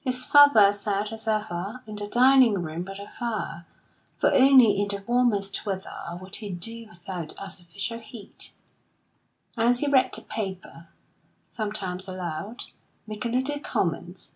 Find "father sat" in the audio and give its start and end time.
0.24-1.12